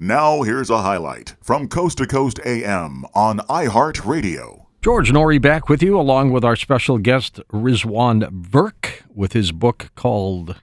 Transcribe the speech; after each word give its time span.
Now, 0.00 0.42
here's 0.42 0.70
a 0.70 0.82
highlight 0.82 1.34
from 1.42 1.66
Coast 1.66 1.98
to 1.98 2.06
Coast 2.06 2.38
AM 2.46 3.04
on 3.14 3.40
iHeartRadio. 3.48 4.66
George 4.80 5.10
Noory 5.10 5.42
back 5.42 5.68
with 5.68 5.82
you, 5.82 5.98
along 5.98 6.30
with 6.30 6.44
our 6.44 6.54
special 6.54 6.98
guest, 6.98 7.40
Rizwan 7.52 8.22
Virk, 8.30 9.02
with 9.12 9.32
his 9.32 9.50
book 9.50 9.90
called 9.96 10.62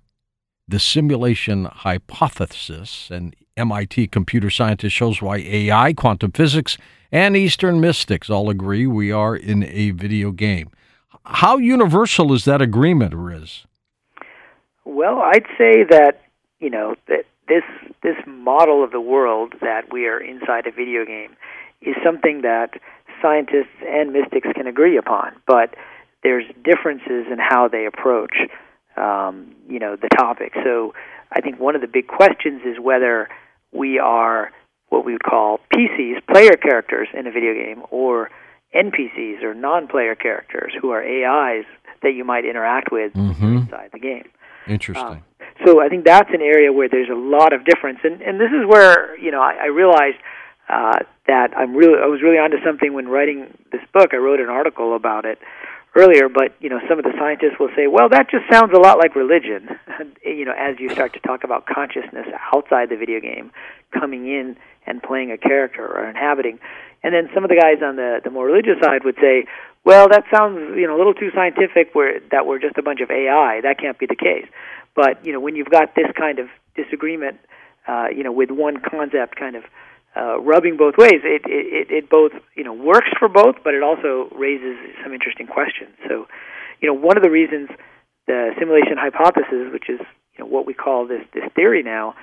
The 0.69 0.79
Simulation 0.79 1.65
Hypothesis. 1.65 3.09
And 3.11 3.35
MIT 3.57 4.07
computer 4.07 4.49
scientist 4.49 4.95
shows 4.95 5.21
why 5.21 5.39
AI, 5.39 5.91
quantum 5.91 6.31
physics, 6.31 6.77
and 7.11 7.35
Eastern 7.35 7.81
mystics 7.81 8.29
all 8.29 8.49
agree 8.49 8.87
we 8.87 9.11
are 9.11 9.35
in 9.35 9.63
a 9.63 9.91
video 9.91 10.31
game. 10.31 10.69
How 11.25 11.57
universal 11.57 12.31
is 12.31 12.45
that 12.45 12.61
agreement, 12.61 13.13
Riz? 13.13 13.65
Well, 14.85 15.19
I'd 15.19 15.45
say 15.57 15.83
that, 15.89 16.21
you 16.61 16.69
know, 16.69 16.95
that 17.09 17.25
this 17.47 17.63
this 18.03 18.15
model 18.25 18.83
of 18.83 18.91
the 18.91 18.99
world 18.99 19.53
that 19.61 19.91
we 19.91 20.07
are 20.07 20.19
inside 20.19 20.67
a 20.67 20.71
video 20.71 21.05
game 21.05 21.35
is 21.81 21.95
something 22.03 22.41
that 22.41 22.71
scientists 23.21 23.75
and 23.85 24.13
mystics 24.13 24.47
can 24.55 24.67
agree 24.67 24.97
upon, 24.97 25.33
but 25.47 25.75
there's 26.23 26.45
differences 26.63 27.25
in 27.31 27.37
how 27.39 27.67
they 27.67 27.85
approach, 27.85 28.35
um, 28.97 29.55
you 29.69 29.79
know, 29.79 29.95
the 29.95 30.09
topic. 30.09 30.53
So 30.63 30.93
I 31.31 31.41
think 31.41 31.59
one 31.59 31.75
of 31.75 31.81
the 31.81 31.87
big 31.87 32.07
questions 32.07 32.61
is 32.65 32.79
whether 32.79 33.29
we 33.71 33.99
are 33.99 34.51
what 34.89 35.05
we 35.05 35.13
would 35.13 35.23
call 35.23 35.59
PCs, 35.73 36.25
player 36.31 36.55
characters 36.55 37.07
in 37.13 37.27
a 37.27 37.31
video 37.31 37.53
game, 37.53 37.83
or 37.89 38.29
NPCs 38.75 39.43
or 39.43 39.53
non-player 39.53 40.15
characters 40.15 40.73
who 40.79 40.91
are 40.91 41.01
AIs 41.01 41.65
that 42.01 42.13
you 42.13 42.23
might 42.23 42.45
interact 42.45 42.91
with 42.91 43.13
mm-hmm. 43.13 43.57
inside 43.57 43.89
the 43.93 43.99
game. 43.99 44.29
Interesting. 44.67 45.05
Um, 45.05 45.23
so 45.63 45.81
I 45.81 45.87
think 45.87 46.05
that's 46.05 46.29
an 46.33 46.41
area 46.41 46.73
where 46.73 46.89
there's 46.89 47.09
a 47.09 47.15
lot 47.15 47.53
of 47.53 47.63
difference, 47.63 47.99
and 48.03 48.21
and 48.21 48.39
this 48.39 48.51
is 48.51 48.67
where 48.67 49.17
you 49.19 49.31
know 49.31 49.41
I, 49.41 49.55
I 49.63 49.65
realized 49.67 50.17
uh, 50.67 50.99
that 51.27 51.55
I'm 51.55 51.75
really 51.75 51.99
I 52.01 52.07
was 52.07 52.21
really 52.21 52.37
onto 52.37 52.57
something 52.65 52.93
when 52.93 53.07
writing 53.07 53.47
this 53.71 53.81
book. 53.93 54.13
I 54.13 54.17
wrote 54.17 54.39
an 54.39 54.49
article 54.49 54.95
about 54.95 55.25
it 55.25 55.39
earlier, 55.95 56.27
but 56.27 56.53
you 56.59 56.69
know 56.69 56.79
some 56.89 56.97
of 56.99 57.05
the 57.05 57.13
scientists 57.17 57.57
will 57.59 57.69
say, 57.75 57.87
well, 57.87 58.09
that 58.09 58.29
just 58.29 58.43
sounds 58.51 58.73
a 58.75 58.79
lot 58.79 58.97
like 58.97 59.15
religion. 59.15 59.69
you 60.25 60.43
know, 60.43 60.53
as 60.57 60.79
you 60.79 60.89
start 60.89 61.13
to 61.13 61.19
talk 61.19 61.43
about 61.43 61.65
consciousness 61.67 62.27
outside 62.53 62.89
the 62.89 62.97
video 62.97 63.21
game, 63.21 63.51
coming 63.91 64.27
in 64.27 64.57
and 64.85 65.01
playing 65.01 65.31
a 65.31 65.37
character 65.37 65.87
or 65.87 66.09
inhabiting, 66.09 66.59
and 67.01 67.13
then 67.13 67.29
some 67.33 67.45
of 67.45 67.49
the 67.49 67.55
guys 67.55 67.81
on 67.81 67.95
the 67.95 68.19
the 68.23 68.29
more 68.29 68.45
religious 68.45 68.79
side 68.83 69.05
would 69.05 69.15
say, 69.21 69.45
well, 69.85 70.09
that 70.09 70.23
sounds 70.33 70.57
you 70.75 70.87
know 70.87 70.95
a 70.95 70.99
little 70.99 71.13
too 71.13 71.29
scientific. 71.33 71.93
Where 71.93 72.19
that 72.31 72.45
we're 72.45 72.59
just 72.59 72.77
a 72.77 72.83
bunch 72.83 73.01
of 73.01 73.11
AI. 73.11 73.61
That 73.61 73.79
can't 73.79 73.97
be 73.97 74.07
the 74.07 74.15
case. 74.15 74.47
But 74.95 75.25
you 75.25 75.31
know, 75.31 75.39
when 75.39 75.55
you've 75.55 75.69
got 75.69 75.95
this 75.95 76.07
kind 76.17 76.39
of 76.39 76.47
disagreement, 76.75 77.37
uh, 77.87 78.07
you 78.15 78.23
know, 78.23 78.31
with 78.31 78.49
one 78.49 78.81
concept 78.81 79.35
kind 79.35 79.55
of 79.55 79.63
uh, 80.17 80.39
rubbing 80.39 80.77
both 80.77 80.95
ways, 80.97 81.21
it, 81.23 81.43
it 81.45 81.91
it 81.91 82.09
both 82.09 82.31
you 82.55 82.63
know 82.63 82.73
works 82.73 83.09
for 83.19 83.29
both, 83.29 83.57
but 83.63 83.73
it 83.73 83.83
also 83.83 84.27
raises 84.35 84.75
some 85.03 85.13
interesting 85.13 85.47
questions. 85.47 85.91
So, 86.07 86.25
you 86.81 86.87
know, 86.87 86.93
one 86.93 87.17
of 87.17 87.23
the 87.23 87.29
reasons 87.29 87.69
the 88.27 88.51
simulation 88.57 88.97
hypothesis, 88.97 89.71
which 89.71 89.89
is 89.89 89.99
you 90.33 90.43
know 90.43 90.47
what 90.47 90.65
we 90.65 90.73
call 90.73 91.07
this 91.07 91.21
this 91.33 91.43
theory 91.55 91.83
now, 91.83 92.15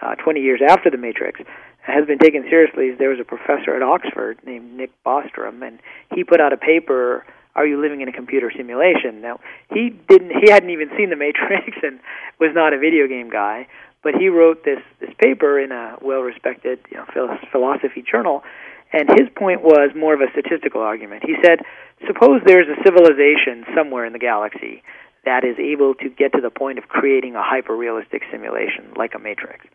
uh, 0.00 0.14
20 0.14 0.40
years 0.40 0.60
after 0.66 0.90
the 0.90 0.96
Matrix, 0.98 1.40
has 1.80 2.06
been 2.06 2.18
taken 2.18 2.44
seriously. 2.50 2.90
There 2.92 3.10
was 3.10 3.20
a 3.20 3.24
professor 3.24 3.74
at 3.74 3.82
Oxford 3.82 4.38
named 4.44 4.74
Nick 4.74 4.90
Bostrom, 5.04 5.66
and 5.66 5.78
he 6.14 6.24
put 6.24 6.40
out 6.40 6.52
a 6.52 6.56
paper 6.56 7.24
are 7.58 7.66
you 7.66 7.82
living 7.82 8.02
in 8.02 8.08
a 8.08 8.12
computer 8.12 8.52
simulation? 8.56 9.20
Now, 9.20 9.40
he 9.72 9.90
didn't 10.08 10.30
he 10.30 10.50
hadn't 10.50 10.70
even 10.70 10.90
seen 10.96 11.10
the 11.10 11.16
Matrix 11.16 11.76
and 11.82 11.98
was 12.38 12.50
not 12.54 12.72
a 12.72 12.78
video 12.78 13.08
game 13.08 13.30
guy, 13.30 13.66
but 14.02 14.14
he 14.14 14.28
wrote 14.28 14.64
this 14.64 14.78
this 15.00 15.10
paper 15.18 15.58
in 15.58 15.72
a 15.72 15.96
well-respected, 16.00 16.78
you 16.90 16.98
know, 16.98 17.38
philosophy 17.50 18.04
journal, 18.08 18.44
and 18.92 19.08
his 19.18 19.28
point 19.34 19.62
was 19.62 19.90
more 19.96 20.14
of 20.14 20.20
a 20.20 20.30
statistical 20.30 20.80
argument. 20.80 21.24
He 21.26 21.34
said, 21.44 21.60
suppose 22.06 22.40
there's 22.46 22.68
a 22.68 22.80
civilization 22.84 23.64
somewhere 23.76 24.06
in 24.06 24.12
the 24.12 24.18
galaxy 24.18 24.82
that 25.24 25.44
is 25.44 25.58
able 25.58 25.94
to 25.96 26.08
get 26.08 26.32
to 26.32 26.40
the 26.40 26.50
point 26.50 26.78
of 26.78 26.88
creating 26.88 27.34
a 27.34 27.42
hyper-realistic 27.42 28.22
simulation 28.30 28.92
like 28.96 29.14
a 29.14 29.18
Matrix. 29.18 29.66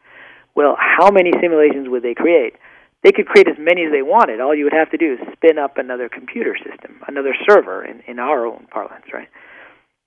Well, 0.55 0.75
how 0.77 1.09
many 1.09 1.31
simulations 1.41 1.89
would 1.89 2.03
they 2.03 2.13
create? 2.13 2.55
they 3.03 3.11
could 3.11 3.27
create 3.27 3.47
as 3.47 3.57
many 3.59 3.83
as 3.83 3.91
they 3.91 4.01
wanted. 4.01 4.39
All 4.39 4.55
you 4.55 4.63
would 4.63 4.73
have 4.73 4.89
to 4.91 4.97
do 4.97 5.13
is 5.13 5.19
spin 5.33 5.59
up 5.59 5.77
another 5.77 6.07
computer 6.07 6.55
system, 6.57 7.01
another 7.07 7.35
server 7.47 7.83
in, 7.83 8.01
in 8.07 8.17
our 8.17 8.45
own 8.45 8.65
parlance, 8.71 9.05
right? 9.13 9.27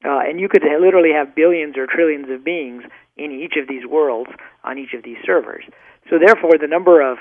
Uh, 0.04 0.20
and 0.20 0.40
you 0.40 0.48
could 0.48 0.62
literally 0.62 1.12
have 1.12 1.34
billions 1.34 1.76
or 1.76 1.86
trillions 1.86 2.28
of 2.30 2.44
beings 2.44 2.82
in 3.16 3.32
each 3.32 3.54
of 3.60 3.68
these 3.68 3.86
worlds 3.86 4.30
on 4.64 4.78
each 4.78 4.94
of 4.94 5.02
these 5.04 5.18
servers. 5.24 5.64
So 6.08 6.16
therefore, 6.18 6.58
the 6.60 6.66
number 6.66 7.00
of 7.00 7.18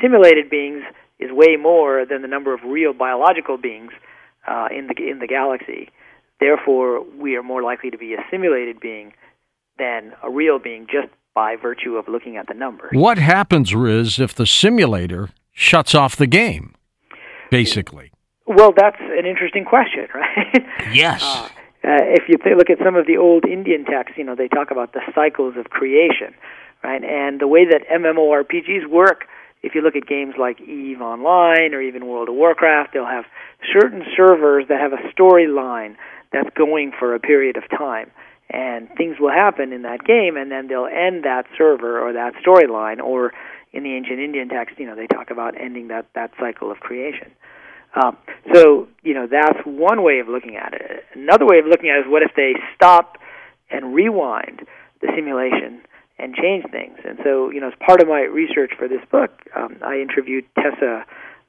simulated 0.00 0.50
beings 0.50 0.82
is 1.18 1.30
way 1.32 1.56
more 1.56 2.04
than 2.04 2.22
the 2.22 2.28
number 2.28 2.52
of 2.52 2.60
real 2.64 2.92
biological 2.92 3.56
beings 3.56 3.92
uh, 4.46 4.68
in 4.76 4.88
the 4.88 4.94
in 5.10 5.20
the 5.20 5.26
galaxy. 5.26 5.90
Therefore, 6.40 7.04
we 7.18 7.36
are 7.36 7.42
more 7.42 7.62
likely 7.62 7.90
to 7.90 7.98
be 7.98 8.14
a 8.14 8.24
simulated 8.30 8.80
being 8.80 9.12
than 9.78 10.12
a 10.22 10.30
real 10.30 10.58
being 10.58 10.86
just 10.90 11.08
by 11.34 11.56
virtue 11.56 11.96
of 11.96 12.08
looking 12.08 12.36
at 12.36 12.46
the 12.46 12.54
numbers. 12.54 12.90
What 12.92 13.18
happens, 13.18 13.74
Riz, 13.74 14.18
if 14.20 14.34
the 14.34 14.46
simulator 14.46 15.30
shuts 15.52 15.94
off 15.94 16.16
the 16.16 16.26
game, 16.26 16.74
basically? 17.50 18.12
Well, 18.46 18.72
that's 18.76 19.00
an 19.00 19.26
interesting 19.26 19.64
question, 19.64 20.06
right? 20.14 20.66
Yes. 20.92 21.22
Uh, 21.22 21.48
uh, 21.86 22.00
if 22.16 22.28
you 22.28 22.38
th- 22.38 22.56
look 22.56 22.70
at 22.70 22.78
some 22.84 22.96
of 22.96 23.06
the 23.06 23.16
old 23.16 23.44
Indian 23.44 23.84
texts, 23.84 24.16
you 24.16 24.24
know, 24.24 24.34
they 24.34 24.48
talk 24.48 24.70
about 24.70 24.92
the 24.92 25.00
cycles 25.14 25.54
of 25.58 25.66
creation, 25.66 26.34
right? 26.82 27.02
And 27.04 27.40
the 27.40 27.48
way 27.48 27.66
that 27.66 27.82
MMORPGs 27.88 28.88
work, 28.88 29.24
if 29.62 29.74
you 29.74 29.82
look 29.82 29.96
at 29.96 30.06
games 30.06 30.34
like 30.38 30.60
EVE 30.60 31.00
Online 31.00 31.74
or 31.74 31.82
even 31.82 32.06
World 32.06 32.28
of 32.28 32.36
Warcraft, 32.36 32.94
they'll 32.94 33.06
have 33.06 33.24
certain 33.72 34.02
servers 34.16 34.66
that 34.68 34.80
have 34.80 34.92
a 34.92 35.02
storyline 35.12 35.96
that's 36.32 36.48
going 36.56 36.92
for 36.98 37.14
a 37.14 37.20
period 37.20 37.56
of 37.56 37.64
time 37.68 38.10
and 38.50 38.88
things 38.96 39.16
will 39.18 39.32
happen 39.32 39.72
in 39.72 39.82
that 39.82 40.04
game, 40.04 40.36
and 40.36 40.50
then 40.50 40.68
they'll 40.68 40.86
end 40.86 41.24
that 41.24 41.46
server 41.56 41.98
or 42.00 42.12
that 42.12 42.34
storyline. 42.44 43.00
Or 43.00 43.32
in 43.72 43.82
the 43.82 43.94
ancient 43.94 44.20
Indian 44.20 44.48
text, 44.48 44.78
you 44.78 44.86
know, 44.86 44.94
they 44.94 45.06
talk 45.06 45.30
about 45.30 45.58
ending 45.60 45.88
that 45.88 46.06
that 46.14 46.30
cycle 46.38 46.70
of 46.70 46.78
creation. 46.80 47.30
Um, 47.94 48.16
so 48.52 48.88
you 49.02 49.14
know 49.14 49.26
that's 49.26 49.58
one 49.64 50.02
way 50.02 50.18
of 50.18 50.28
looking 50.28 50.56
at 50.56 50.74
it. 50.74 51.04
Another 51.14 51.46
way 51.46 51.58
of 51.58 51.66
looking 51.66 51.90
at 51.90 51.98
it 51.98 52.06
is 52.06 52.06
what 52.08 52.22
if 52.22 52.32
they 52.36 52.54
stop 52.74 53.18
and 53.70 53.94
rewind 53.94 54.66
the 55.00 55.08
simulation 55.14 55.80
and 56.18 56.34
change 56.34 56.64
things. 56.70 56.98
And 57.04 57.18
so 57.22 57.50
you 57.50 57.60
know, 57.60 57.68
as 57.68 57.74
part 57.84 58.02
of 58.02 58.08
my 58.08 58.22
research 58.22 58.72
for 58.76 58.88
this 58.88 59.02
book, 59.10 59.30
um, 59.54 59.76
I 59.82 60.00
interviewed 60.00 60.44
Tessa 60.56 61.04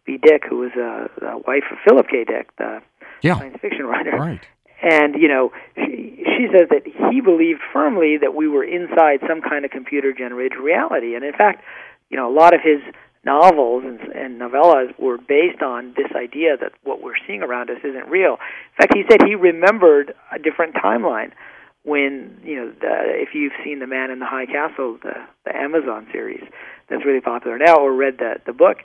B. 0.06 0.20
Dick, 0.22 0.44
who 0.48 0.60
was 0.60 0.72
a, 0.78 1.10
a 1.26 1.38
wife 1.40 1.66
of 1.72 1.78
Philip 1.88 2.08
K. 2.10 2.24
Dick, 2.26 2.56
the 2.58 2.82
yeah. 3.22 3.38
science 3.40 3.58
fiction 3.62 3.86
writer. 3.86 4.12
Right. 4.12 4.42
And 4.82 5.16
you 5.16 5.28
know, 5.28 5.52
she, 5.76 6.24
she 6.38 6.48
says 6.52 6.70
that 6.70 6.84
he 6.86 7.22
believed 7.22 7.62
firmly 7.74 8.18
that 8.18 8.36
we 8.36 8.48
were 8.48 8.64
inside 8.64 9.20
some 9.28 9.42
kind 9.42 9.66
of 9.66 9.72
computer-generated 9.72 10.58
reality. 10.58 11.16
And 11.16 11.24
in 11.24 11.34
fact, 11.34 11.64
you 12.10 12.18
know, 12.18 12.30
a 12.30 12.36
lot 12.36 12.54
of 12.54 12.62
his 12.62 12.82
novels 13.24 13.84
and, 13.84 14.00
and 14.14 14.40
novellas 14.40 14.98
were 15.00 15.18
based 15.18 15.64
on 15.64 15.94
this 15.98 16.12
idea 16.16 16.56
that 16.62 16.74
what 16.84 17.02
we're 17.02 17.18
seeing 17.26 17.42
around 17.42 17.72
us 17.72 17.80
isn't 17.84 18.08
real. 18.08 18.34
In 18.34 18.78
fact, 18.78 18.94
he 18.94 19.04
said 19.10 19.24
he 19.26 19.36
remembered 19.36 20.14
a 20.32 20.38
different 20.38 20.76
timeline 20.76 21.32
when 21.84 22.40
you 22.44 22.56
know 22.56 22.72
the, 22.82 22.96
if 23.22 23.30
you've 23.34 23.54
seen 23.64 23.80
the 23.80 23.88
Man 23.88 24.12
in 24.12 24.20
the 24.20 24.26
High 24.26 24.46
Castle, 24.46 24.98
the, 25.02 25.14
the 25.46 25.56
Amazon 25.56 26.08
series 26.12 26.44
that's 26.90 27.06
really 27.06 27.22
popular 27.22 27.58
now, 27.58 27.78
or 27.78 27.94
read 27.94 28.18
the 28.18 28.36
the 28.46 28.54
book. 28.54 28.78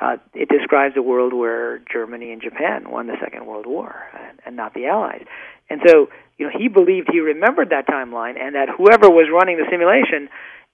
Uh, 0.00 0.16
it 0.34 0.48
describes 0.48 0.94
a 0.96 1.02
world 1.02 1.32
where 1.32 1.80
Germany 1.90 2.32
and 2.32 2.42
Japan 2.42 2.90
won 2.90 3.06
the 3.06 3.16
Second 3.22 3.46
World 3.46 3.66
War, 3.66 3.94
and, 4.28 4.38
and 4.44 4.56
not 4.56 4.74
the 4.74 4.86
Allies. 4.86 5.24
And 5.70 5.80
so, 5.86 6.08
you 6.38 6.46
know, 6.46 6.52
he 6.56 6.68
believed 6.68 7.08
he 7.10 7.20
remembered 7.20 7.70
that 7.70 7.86
timeline, 7.86 8.38
and 8.38 8.54
that 8.54 8.68
whoever 8.68 9.08
was 9.08 9.28
running 9.32 9.56
the 9.56 9.64
simulation 9.70 10.28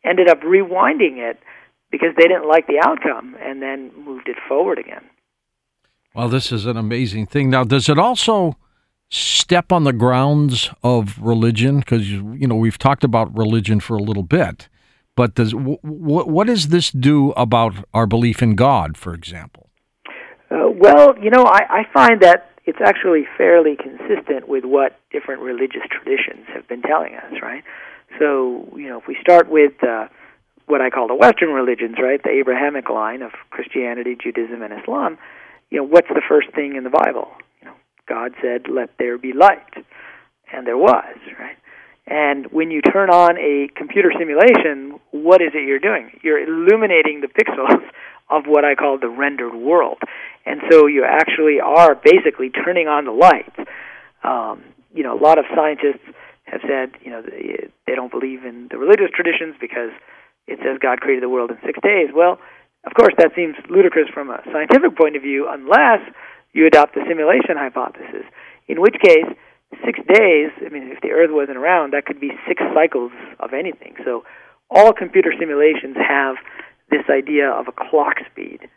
ended 0.04 0.28
up 0.28 0.40
rewinding 0.40 1.18
it 1.18 1.38
because 1.90 2.10
they 2.16 2.26
didn't 2.26 2.48
like 2.48 2.66
the 2.66 2.80
outcome, 2.84 3.36
and 3.40 3.62
then 3.62 3.92
moved 4.04 4.28
it 4.28 4.36
forward 4.48 4.78
again. 4.78 5.04
Well, 6.14 6.28
this 6.28 6.50
is 6.50 6.66
an 6.66 6.76
amazing 6.76 7.26
thing. 7.26 7.48
Now, 7.50 7.64
does 7.64 7.88
it 7.88 7.98
also 7.98 8.56
step 9.08 9.70
on 9.70 9.84
the 9.84 9.92
grounds 9.92 10.70
of 10.82 11.18
religion? 11.20 11.78
Because 11.78 12.10
you 12.10 12.46
know 12.46 12.56
we've 12.56 12.78
talked 12.78 13.04
about 13.04 13.36
religion 13.36 13.78
for 13.78 13.96
a 13.96 14.02
little 14.02 14.22
bit. 14.22 14.68
But 15.14 15.35
does 15.35 15.53
what 15.55 16.47
does 16.47 16.69
this 16.69 16.91
do 16.91 17.32
about 17.32 17.75
our 17.93 18.06
belief 18.06 18.43
in 18.43 18.55
God, 18.55 18.97
for 18.97 19.12
example? 19.12 19.69
Uh, 20.50 20.69
well, 20.70 21.14
you 21.19 21.31
know, 21.31 21.44
I, 21.44 21.81
I 21.81 21.82
find 21.93 22.20
that 22.20 22.50
it's 22.64 22.79
actually 22.85 23.25
fairly 23.37 23.76
consistent 23.76 24.49
with 24.49 24.64
what 24.64 24.99
different 25.11 25.43
religious 25.43 25.82
traditions 25.91 26.47
have 26.55 26.67
been 26.69 26.82
telling 26.82 27.14
us, 27.14 27.35
right? 27.43 27.64
So, 28.19 28.69
you 28.76 28.88
know, 28.88 28.99
if 28.99 29.06
we 29.06 29.17
start 29.20 29.50
with 29.50 29.73
uh, 29.82 30.09
what 30.67 30.81
I 30.81 30.91
call 30.91 31.09
the 31.09 31.14
Western 31.14 31.50
religions, 31.50 31.97
right, 32.00 32.23
the 32.23 32.31
Abrahamic 32.31 32.88
line 32.88 33.23
of 33.23 33.32
Christianity, 33.50 34.17
Judaism, 34.23 34.62
and 34.62 34.73
Islam, 34.81 35.19
you 35.70 35.79
know, 35.79 35.85
what's 35.85 36.09
the 36.09 36.23
first 36.29 36.53
thing 36.55 36.76
in 36.76 36.85
the 36.85 36.91
Bible? 36.91 37.29
You 37.61 37.69
know, 37.69 37.75
God 38.09 38.32
said, 38.41 38.69
"Let 38.69 38.91
there 38.99 39.19
be 39.19 39.32
light," 39.32 39.85
and 40.53 40.67
there 40.67 40.79
was, 40.79 41.17
right? 41.38 41.56
And 42.12 42.44
when 42.53 42.70
you 42.70 42.82
turn 42.82 43.09
on 43.09 43.38
a 43.38 43.73
computer 43.75 44.12
simulation, 44.12 45.00
what 45.12 45.41
is 45.41 45.56
it 45.56 45.64
you're 45.67 45.81
doing? 45.81 46.11
You're 46.20 46.44
illuminating 46.44 47.23
the 47.25 47.29
pixels 47.32 47.81
of 48.29 48.44
what 48.44 48.67
I 48.67 48.75
call 48.75 48.99
the 48.99 49.09
rendered 49.09 49.55
world. 49.55 49.97
And 50.44 50.61
so 50.70 50.87
you 50.87 51.06
actually 51.09 51.56
are 51.64 51.94
basically 51.94 52.50
turning 52.50 52.87
on 52.87 53.06
the 53.06 53.17
lights. 53.17 53.56
Um, 54.23 54.61
you 54.93 55.03
know, 55.03 55.17
a 55.17 55.23
lot 55.23 55.38
of 55.38 55.47
scientists 55.56 56.05
have 56.44 56.61
said, 56.69 57.00
you 57.00 57.11
know, 57.11 57.23
they, 57.23 57.73
they 57.87 57.94
don't 57.94 58.12
believe 58.12 58.44
in 58.44 58.69
the 58.70 58.76
religious 58.76 59.09
traditions 59.17 59.56
because 59.59 59.97
it 60.47 60.59
says 60.61 60.76
God 60.82 61.00
created 61.00 61.25
the 61.25 61.32
world 61.32 61.50
in 61.50 61.56
six 61.64 61.81
days. 61.81 62.12
Well, 62.12 62.37
of 62.85 62.93
course, 62.93 63.14
that 63.17 63.32
seems 63.35 63.56
ludicrous 63.70 64.12
from 64.12 64.29
a 64.29 64.44
scientific 64.53 64.99
point 64.99 65.17
of 65.17 65.23
view 65.23 65.49
unless 65.49 66.05
you 66.53 66.67
adopt 66.67 66.93
the 66.93 67.09
simulation 67.09 67.56
hypothesis, 67.56 68.29
in 68.69 68.82
which 68.82 68.97
case, 69.00 69.32
six 69.84 69.98
days, 70.06 70.50
I 70.64 70.69
mean, 70.69 70.92
if 70.92 71.00
the 71.00 71.10
Earth 71.10 71.30
wasn't 71.32 71.56
around, 71.56 71.92
that 71.92 72.06
could 72.06 72.20
be 72.20 72.30
six 72.46 72.62
cycles 72.74 73.12
of 73.40 73.52
anything. 73.52 73.94
So 74.04 74.24
all 74.70 74.92
computer 74.92 75.32
simulations 75.38 75.96
have 75.96 76.36
this 76.90 77.02
idea 77.10 77.50
of 77.50 77.69
a 77.69 77.72
clock 77.72 78.16
speed, 78.30 78.69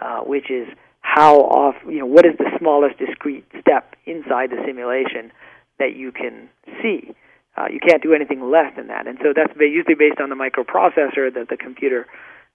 uh, 0.00 0.20
which 0.20 0.50
is 0.50 0.68
how 1.00 1.36
off, 1.40 1.74
you 1.88 1.98
know, 1.98 2.06
what 2.06 2.24
is 2.24 2.32
the 2.38 2.50
smallest 2.58 2.98
discrete 2.98 3.44
step 3.60 3.96
inside 4.06 4.50
the 4.50 4.62
simulation 4.64 5.32
that 5.78 5.96
you 5.96 6.12
can 6.12 6.48
see. 6.80 7.14
Uh, 7.56 7.66
you 7.70 7.80
can't 7.80 8.02
do 8.02 8.14
anything 8.14 8.40
less 8.50 8.72
than 8.76 8.86
that. 8.86 9.06
And 9.06 9.18
so 9.22 9.32
that's 9.34 9.52
usually 9.58 9.94
based 9.94 10.20
on 10.20 10.30
the 10.30 10.36
microprocessor 10.36 11.34
that 11.34 11.48
the 11.50 11.56
computer 11.56 12.06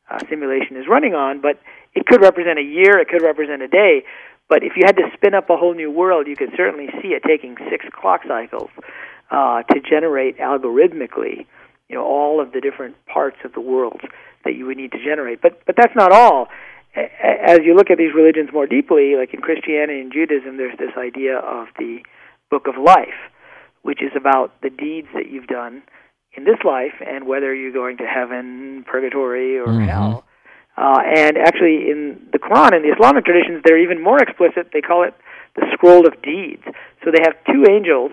uh, 0.09 0.19
simulation 0.29 0.77
is 0.77 0.85
running 0.89 1.13
on, 1.13 1.41
but 1.41 1.59
it 1.93 2.05
could 2.05 2.21
represent 2.21 2.57
a 2.57 2.63
year, 2.63 2.97
it 2.99 3.09
could 3.09 3.21
represent 3.21 3.61
a 3.61 3.67
day. 3.67 4.03
But 4.49 4.63
if 4.63 4.73
you 4.77 4.83
had 4.85 4.95
to 4.97 5.09
spin 5.13 5.33
up 5.33 5.49
a 5.49 5.57
whole 5.57 5.73
new 5.73 5.91
world, 5.91 6.27
you 6.27 6.35
could 6.35 6.51
certainly 6.55 6.87
see 7.01 7.09
it 7.09 7.23
taking 7.27 7.57
six 7.69 7.85
clock 7.93 8.21
cycles 8.27 8.69
uh, 9.29 9.63
to 9.63 9.79
generate 9.81 10.37
algorithmically, 10.39 11.45
you 11.89 11.95
know, 11.95 12.05
all 12.05 12.39
of 12.41 12.53
the 12.53 12.61
different 12.61 12.95
parts 13.07 13.37
of 13.43 13.53
the 13.53 13.61
world 13.61 14.01
that 14.45 14.55
you 14.55 14.65
would 14.65 14.77
need 14.77 14.91
to 14.93 15.03
generate. 15.03 15.41
But 15.41 15.65
but 15.65 15.75
that's 15.75 15.95
not 15.95 16.11
all. 16.11 16.47
As 16.95 17.59
you 17.63 17.75
look 17.75 17.91
at 17.91 17.97
these 17.97 18.13
religions 18.15 18.49
more 18.51 18.65
deeply, 18.65 19.15
like 19.15 19.33
in 19.33 19.41
Christianity 19.41 19.99
and 19.99 20.11
Judaism, 20.11 20.57
there's 20.57 20.77
this 20.79 20.91
idea 20.97 21.37
of 21.37 21.67
the 21.77 21.99
book 22.49 22.67
of 22.67 22.81
life, 22.81 23.19
which 23.83 24.01
is 24.01 24.11
about 24.15 24.59
the 24.61 24.69
deeds 24.69 25.07
that 25.13 25.29
you've 25.29 25.47
done 25.47 25.83
in 26.33 26.45
this 26.45 26.57
life 26.63 26.93
and 27.05 27.27
whether 27.27 27.53
you're 27.53 27.73
going 27.73 27.97
to 27.97 28.05
heaven, 28.07 28.83
purgatory, 28.87 29.59
or 29.59 29.67
Mhm. 29.67 29.85
hell. 29.87 30.23
Uh, 30.77 30.99
and 31.15 31.37
actually, 31.37 31.89
in 31.89 32.21
the 32.31 32.37
Quran 32.39 32.73
and 32.75 32.85
the 32.85 32.93
Islamic 32.93 33.25
traditions, 33.25 33.61
they're 33.65 33.79
even 33.81 34.01
more 34.01 34.21
explicit. 34.21 34.69
They 34.73 34.81
call 34.81 35.03
it 35.03 35.13
the 35.55 35.65
scroll 35.73 36.05
of 36.07 36.21
deeds. 36.21 36.61
So 37.03 37.09
they 37.11 37.21
have 37.23 37.33
two 37.51 37.65
angels 37.69 38.11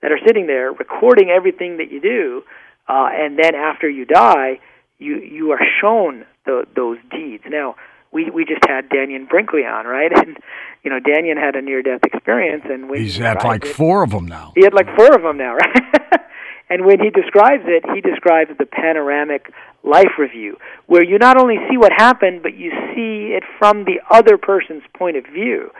that 0.00 0.10
are 0.12 0.18
sitting 0.26 0.46
there 0.46 0.72
recording 0.72 1.28
everything 1.30 1.76
that 1.76 1.90
you 1.92 2.00
do, 2.00 2.42
uh, 2.88 3.08
and 3.12 3.38
then 3.38 3.54
after 3.54 3.88
you 3.88 4.04
die, 4.06 4.60
you 4.98 5.16
you 5.20 5.50
are 5.52 5.60
shown 5.80 6.24
the, 6.46 6.64
those 6.74 6.96
deeds. 7.10 7.44
Now, 7.48 7.76
we 8.12 8.30
we 8.30 8.44
just 8.46 8.64
had 8.66 8.88
Dannion 8.88 9.28
Brinkley 9.28 9.64
on, 9.66 9.84
right? 9.86 10.10
And 10.16 10.38
you 10.82 10.90
know, 10.90 11.00
Dannion 11.00 11.36
had 11.36 11.54
a 11.56 11.60
near 11.60 11.82
death 11.82 12.00
experience, 12.04 12.62
and 12.70 12.88
when 12.88 13.00
He's 13.00 13.16
he 13.16 13.22
had 13.22 13.42
like 13.44 13.64
it- 13.66 13.74
four 13.74 14.02
of 14.04 14.10
them 14.10 14.24
now. 14.26 14.52
he 14.56 14.62
had 14.64 14.72
like 14.72 14.86
four 14.96 15.14
of 15.14 15.22
them 15.22 15.36
now, 15.36 15.54
right? 15.56 15.82
and 16.68 16.84
when 16.84 16.98
he 17.00 17.10
describes 17.10 17.64
it, 17.66 17.84
he 17.94 18.00
describes 18.00 18.50
the 18.58 18.66
panoramic 18.66 19.52
life 19.84 20.18
review, 20.18 20.56
where 20.86 21.04
you 21.04 21.18
not 21.18 21.40
only 21.40 21.56
see 21.70 21.76
what 21.76 21.92
happened, 21.92 22.42
but 22.42 22.56
you 22.56 22.70
see 22.94 23.34
it 23.34 23.44
from 23.58 23.84
the 23.84 24.00
other 24.10 24.36
person's 24.36 24.82
point 24.98 25.16
of 25.16 25.24
view, 25.26 25.70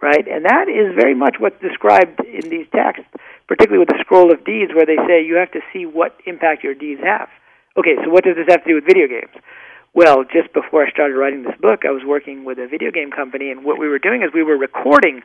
right? 0.00 0.26
And 0.26 0.44
that 0.46 0.68
is 0.68 0.94
very 0.94 1.14
much 1.14 1.36
what's 1.38 1.60
described 1.60 2.20
in 2.20 2.48
these 2.48 2.66
texts, 2.74 3.04
particularly 3.48 3.80
with 3.80 3.88
the 3.88 4.00
scroll 4.00 4.32
of 4.32 4.44
deeds, 4.44 4.72
where 4.74 4.86
they 4.86 4.96
say 5.06 5.22
you 5.24 5.36
have 5.36 5.52
to 5.52 5.60
see 5.72 5.84
what 5.84 6.16
impact 6.26 6.64
your 6.64 6.74
deeds 6.74 7.02
have. 7.04 7.28
Okay, 7.76 7.96
so 8.02 8.10
what 8.10 8.24
does 8.24 8.36
this 8.36 8.46
have 8.48 8.64
to 8.64 8.68
do 8.68 8.74
with 8.76 8.86
video 8.86 9.06
games? 9.06 9.34
Well, 9.92 10.24
just 10.24 10.52
before 10.54 10.86
I 10.86 10.90
started 10.90 11.16
writing 11.16 11.42
this 11.42 11.56
book, 11.60 11.84
I 11.84 11.90
was 11.90 12.02
working 12.06 12.44
with 12.44 12.58
a 12.58 12.66
video 12.66 12.90
game 12.90 13.10
company, 13.10 13.50
and 13.50 13.64
what 13.64 13.78
we 13.78 13.88
were 13.88 13.98
doing 13.98 14.22
is 14.22 14.30
we 14.32 14.42
were 14.42 14.56
recording 14.56 15.22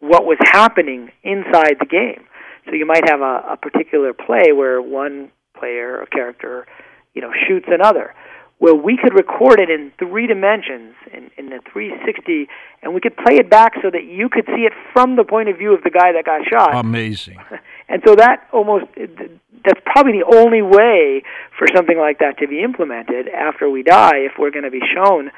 what 0.00 0.24
was 0.24 0.38
happening 0.40 1.10
inside 1.22 1.76
the 1.80 1.86
game. 1.86 2.24
So 2.66 2.74
you 2.74 2.86
might 2.86 3.08
have 3.08 3.20
a, 3.20 3.52
a 3.52 3.56
particular 3.56 4.12
play 4.12 4.52
where 4.52 4.80
one 4.80 5.30
player 5.58 5.98
or 5.98 6.06
character, 6.06 6.66
you 7.14 7.22
know, 7.22 7.32
shoots 7.48 7.66
another. 7.68 8.14
Well, 8.60 8.76
we 8.76 8.96
could 8.96 9.14
record 9.14 9.58
it 9.58 9.70
in 9.70 9.90
three 9.98 10.28
dimensions, 10.28 10.94
in, 11.12 11.32
in 11.36 11.46
the 11.46 11.58
360, 11.72 12.46
and 12.82 12.94
we 12.94 13.00
could 13.00 13.16
play 13.16 13.34
it 13.34 13.50
back 13.50 13.72
so 13.82 13.90
that 13.90 14.04
you 14.04 14.28
could 14.28 14.46
see 14.46 14.62
it 14.62 14.72
from 14.92 15.16
the 15.16 15.24
point 15.24 15.48
of 15.48 15.58
view 15.58 15.74
of 15.74 15.82
the 15.82 15.90
guy 15.90 16.12
that 16.12 16.24
got 16.24 16.42
shot. 16.48 16.74
Amazing. 16.74 17.38
And 17.88 18.00
so 18.06 18.14
that 18.14 18.48
almost 18.54 18.86
that's 19.64 19.80
probably 19.84 20.20
the 20.20 20.36
only 20.36 20.62
way 20.62 21.22
for 21.58 21.66
something 21.74 21.98
like 21.98 22.18
that 22.18 22.38
to 22.38 22.48
be 22.48 22.62
implemented 22.62 23.28
after 23.28 23.68
we 23.68 23.82
die 23.82 24.18
if 24.18 24.32
we're 24.38 24.50
going 24.50 24.64
to 24.64 24.70
be 24.70 24.80
shown 24.94 25.30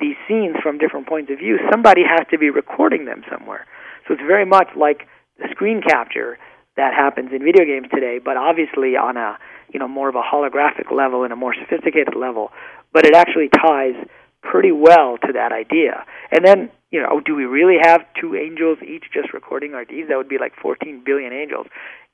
these 0.00 0.16
scenes 0.28 0.56
from 0.62 0.78
different 0.78 1.06
points 1.06 1.30
of 1.30 1.38
view 1.38 1.58
somebody 1.70 2.02
has 2.06 2.26
to 2.30 2.38
be 2.38 2.50
recording 2.50 3.04
them 3.04 3.22
somewhere 3.30 3.66
so 4.06 4.14
it's 4.14 4.22
very 4.22 4.44
much 4.44 4.68
like 4.76 5.06
the 5.38 5.48
screen 5.50 5.80
capture 5.80 6.38
that 6.76 6.94
happens 6.94 7.30
in 7.32 7.44
video 7.44 7.64
games 7.64 7.88
today 7.92 8.18
but 8.22 8.36
obviously 8.36 8.96
on 8.96 9.16
a 9.16 9.38
you 9.72 9.80
know 9.80 9.88
more 9.88 10.08
of 10.08 10.14
a 10.14 10.22
holographic 10.22 10.92
level 10.92 11.24
and 11.24 11.32
a 11.32 11.36
more 11.36 11.54
sophisticated 11.54 12.14
level. 12.14 12.50
But 12.92 13.06
it 13.06 13.14
actually 13.14 13.48
ties 13.48 13.94
pretty 14.42 14.72
well 14.72 15.16
to 15.18 15.32
that 15.32 15.52
idea. 15.52 16.04
And 16.30 16.44
then 16.46 16.70
you 16.90 17.00
know 17.02 17.20
do 17.24 17.34
we 17.34 17.44
really 17.44 17.78
have 17.82 18.02
two 18.20 18.36
angels 18.36 18.78
each 18.86 19.04
just 19.12 19.32
recording 19.32 19.74
our 19.74 19.84
deeds? 19.84 20.08
That 20.08 20.16
would 20.16 20.28
be 20.28 20.38
like 20.38 20.52
14 20.60 21.02
billion 21.04 21.32
angels. 21.32 21.66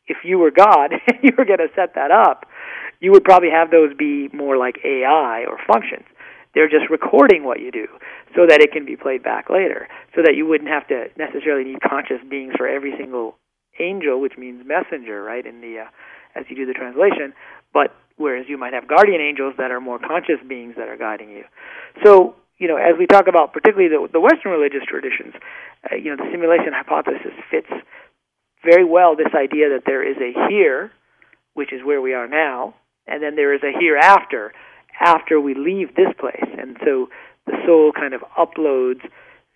If 0.06 0.18
you 0.24 0.38
were 0.38 0.50
God 0.50 0.92
and 0.92 1.18
you 1.22 1.32
were 1.36 1.44
going 1.44 1.58
to 1.58 1.68
set 1.74 1.94
that 1.96 2.10
up, 2.10 2.46
you 3.00 3.12
would 3.12 3.24
probably 3.24 3.50
have 3.50 3.70
those 3.70 3.94
be 3.96 4.28
more 4.32 4.56
like 4.56 4.78
AI 4.84 5.44
or 5.46 5.58
functions. 5.66 6.06
They're 6.54 6.68
just 6.68 6.88
recording 6.90 7.44
what 7.44 7.60
you 7.60 7.70
do 7.70 7.86
so 8.34 8.46
that 8.48 8.62
it 8.62 8.72
can 8.72 8.86
be 8.86 8.96
played 8.96 9.22
back 9.22 9.50
later, 9.50 9.86
so 10.16 10.22
that 10.22 10.34
you 10.34 10.46
wouldn't 10.46 10.70
have 10.70 10.88
to 10.88 11.06
necessarily 11.18 11.64
need 11.70 11.82
conscious 11.82 12.18
beings 12.28 12.54
for 12.56 12.66
every 12.66 12.94
single 12.98 13.36
angel, 13.80 14.20
which 14.20 14.36
means 14.36 14.64
messenger, 14.66 15.22
right? 15.22 15.44
In 15.44 15.60
the 15.60 15.86
uh, 15.86 16.38
as 16.38 16.44
you 16.48 16.56
do 16.56 16.66
the 16.66 16.74
translation, 16.74 17.32
but 17.72 17.94
whereas 18.16 18.46
you 18.48 18.58
might 18.58 18.72
have 18.72 18.86
guardian 18.86 19.20
angels 19.20 19.54
that 19.58 19.70
are 19.70 19.80
more 19.80 19.98
conscious 19.98 20.38
beings 20.46 20.74
that 20.76 20.88
are 20.88 20.96
guiding 20.96 21.30
you. 21.30 21.44
So 22.04 22.36
you 22.58 22.66
know, 22.66 22.76
as 22.76 22.98
we 22.98 23.06
talk 23.06 23.28
about 23.28 23.52
particularly 23.52 23.88
the, 23.88 24.12
the 24.12 24.20
Western 24.20 24.52
religious 24.52 24.82
traditions, 24.86 25.34
uh, 25.90 25.96
you 25.96 26.10
know, 26.10 26.16
the 26.16 26.30
simulation 26.30 26.72
hypothesis 26.74 27.32
fits 27.50 27.70
very 28.64 28.84
well 28.84 29.14
this 29.14 29.32
idea 29.34 29.70
that 29.70 29.82
there 29.86 30.02
is 30.02 30.16
a 30.18 30.34
here, 30.48 30.90
which 31.54 31.72
is 31.72 31.80
where 31.84 32.00
we 32.00 32.14
are 32.14 32.26
now, 32.26 32.74
and 33.06 33.22
then 33.22 33.36
there 33.36 33.54
is 33.54 33.62
a 33.62 33.72
hereafter, 33.78 34.52
after 35.00 35.40
we 35.40 35.54
leave 35.54 35.94
this 35.94 36.12
place. 36.18 36.50
And 36.58 36.76
so 36.84 37.08
the 37.46 37.56
soul 37.64 37.92
kind 37.92 38.14
of 38.14 38.22
uploads 38.36 39.06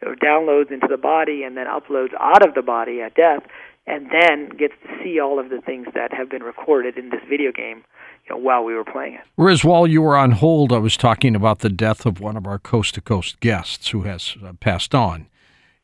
or 0.05 0.14
downloads 0.14 0.71
into 0.71 0.87
the 0.88 0.97
body 0.97 1.43
and 1.43 1.57
then 1.57 1.67
uploads 1.67 2.14
out 2.19 2.47
of 2.47 2.55
the 2.55 2.62
body 2.62 3.00
at 3.00 3.14
death 3.14 3.43
and 3.87 4.07
then 4.11 4.51
gets 4.57 4.75
to 4.83 4.89
see 5.03 5.19
all 5.19 5.39
of 5.39 5.51
the 5.51 5.61
things 5.61 5.89
that 5.95 6.12
have 6.12 6.31
been 6.31 6.43
recorded 6.43 6.97
in 6.97 7.11
this 7.11 7.21
video 7.29 7.51
game 7.53 7.85
you 8.29 8.35
know, 8.35 8.41
while 8.41 8.62
we 8.62 8.75
were 8.75 8.85
playing 8.85 9.15
it. 9.15 9.21
Whereas 9.35 9.65
while 9.65 9.87
you 9.87 10.03
were 10.03 10.17
on 10.17 10.33
hold, 10.33 10.73
I 10.73 10.79
was 10.79 10.97
talking 10.97 11.35
about 11.35 11.61
the 11.61 11.69
death 11.69 12.07
of 12.07 12.21
one 12.21 12.37
of 12.37 12.47
our 12.47 12.59
coast 12.59 12.95
to 12.95 13.01
coast 13.01 13.41
guests 13.41 13.89
who 13.89 14.03
has 14.03 14.37
uh, 14.45 14.53
passed 14.61 14.95
on. 14.95 15.27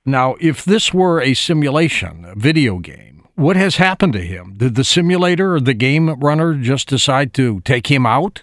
Now, 0.04 0.36
if 0.40 0.64
this 0.64 0.94
were 0.94 1.20
a 1.20 1.34
simulation, 1.34 2.24
a 2.24 2.34
video 2.34 2.78
game, 2.78 3.26
what 3.34 3.56
has 3.56 3.76
happened 3.76 4.14
to 4.14 4.20
him? 4.20 4.54
Did 4.56 4.74
the 4.74 4.84
simulator 4.84 5.56
or 5.56 5.60
the 5.60 5.74
game 5.74 6.08
runner 6.20 6.54
just 6.54 6.88
decide 6.88 7.34
to 7.34 7.60
take 7.60 7.88
him 7.88 8.06
out? 8.06 8.42